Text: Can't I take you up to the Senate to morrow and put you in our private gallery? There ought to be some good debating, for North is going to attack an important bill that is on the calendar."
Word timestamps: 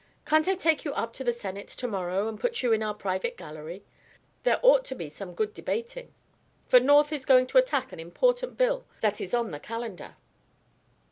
Can't 0.25 0.47
I 0.47 0.55
take 0.55 0.83
you 0.83 0.93
up 0.93 1.13
to 1.13 1.23
the 1.23 1.31
Senate 1.31 1.67
to 1.67 1.87
morrow 1.87 2.27
and 2.27 2.39
put 2.39 2.63
you 2.63 2.71
in 2.73 2.81
our 2.81 2.95
private 2.95 3.37
gallery? 3.37 3.85
There 4.41 4.59
ought 4.63 4.83
to 4.85 4.95
be 4.95 5.09
some 5.09 5.35
good 5.35 5.53
debating, 5.53 6.11
for 6.67 6.79
North 6.79 7.13
is 7.13 7.23
going 7.23 7.45
to 7.45 7.59
attack 7.59 7.91
an 7.93 7.99
important 7.99 8.57
bill 8.57 8.83
that 9.01 9.21
is 9.21 9.35
on 9.35 9.51
the 9.51 9.59
calendar." 9.59 10.15